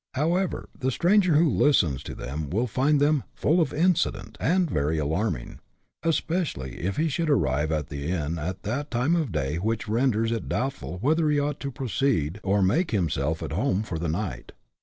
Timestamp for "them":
2.15-2.49, 2.99-3.21